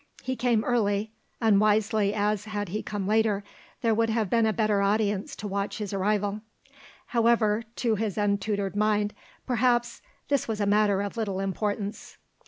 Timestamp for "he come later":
2.69-3.43